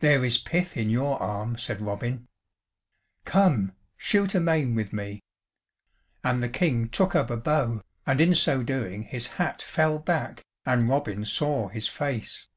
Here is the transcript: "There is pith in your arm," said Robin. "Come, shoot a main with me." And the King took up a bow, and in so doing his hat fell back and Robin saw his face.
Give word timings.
"There 0.00 0.24
is 0.24 0.38
pith 0.38 0.76
in 0.76 0.90
your 0.90 1.22
arm," 1.22 1.56
said 1.56 1.80
Robin. 1.80 2.26
"Come, 3.24 3.76
shoot 3.96 4.34
a 4.34 4.40
main 4.40 4.74
with 4.74 4.92
me." 4.92 5.20
And 6.24 6.42
the 6.42 6.48
King 6.48 6.88
took 6.88 7.14
up 7.14 7.30
a 7.30 7.36
bow, 7.36 7.80
and 8.04 8.20
in 8.20 8.34
so 8.34 8.64
doing 8.64 9.04
his 9.04 9.28
hat 9.38 9.62
fell 9.62 10.00
back 10.00 10.42
and 10.66 10.88
Robin 10.88 11.24
saw 11.24 11.68
his 11.68 11.86
face. 11.86 12.48